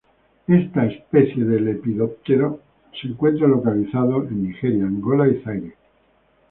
Esta 0.47 0.87
especie 0.87 1.43
de 1.45 1.59
Lepidoptera 1.61 2.55
se 2.99 3.07
encuentra 3.09 3.47
localizada 3.47 4.15
en 4.15 4.47
Nigeria, 4.47 4.83
Angola 4.83 5.27
y 5.27 5.39
Zaire. 5.43 5.75